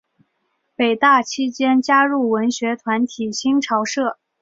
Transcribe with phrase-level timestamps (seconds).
[0.75, 4.17] 北大期间加入文学团体新潮社。